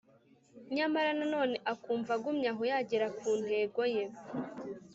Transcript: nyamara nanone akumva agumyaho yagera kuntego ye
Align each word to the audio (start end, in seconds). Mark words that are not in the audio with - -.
nyamara 0.75 1.09
nanone 1.19 1.55
akumva 1.73 2.11
agumyaho 2.17 2.61
yagera 2.71 3.07
kuntego 3.17 3.81
ye 3.93 4.03